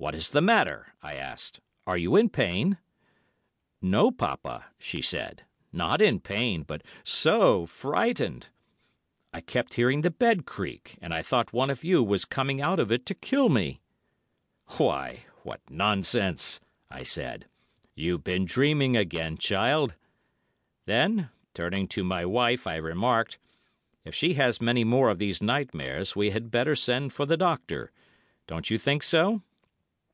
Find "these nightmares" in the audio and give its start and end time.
25.18-26.14